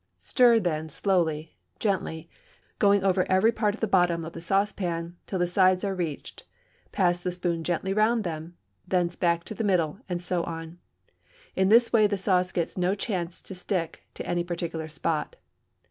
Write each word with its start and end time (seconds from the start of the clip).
Stir, 0.17 0.59
then, 0.59 0.89
slowly, 0.89 1.55
gently, 1.77 2.27
going 2.79 3.03
over 3.03 3.23
every 3.29 3.51
part 3.51 3.75
of 3.75 3.81
the 3.81 3.87
bottom 3.87 4.25
of 4.25 4.33
the 4.33 4.41
saucepan 4.41 5.15
till 5.27 5.37
the 5.37 5.45
sides 5.45 5.83
are 5.85 5.93
reached, 5.93 6.43
pass 6.91 7.21
the 7.21 7.31
spoon 7.31 7.63
gently 7.63 7.93
round 7.93 8.23
them, 8.23 8.57
thence 8.87 9.15
back 9.15 9.43
to 9.43 9.53
the 9.53 9.63
middle, 9.63 9.99
and 10.09 10.19
so 10.19 10.41
on. 10.41 10.79
In 11.55 11.69
this 11.69 11.93
way 11.93 12.07
the 12.07 12.17
sauce 12.17 12.51
gets 12.51 12.79
no 12.79 12.95
chance 12.95 13.41
to 13.41 13.53
stick 13.53 14.01
to 14.15 14.25
any 14.25 14.43
particular 14.43 14.87
spot. 14.87 15.35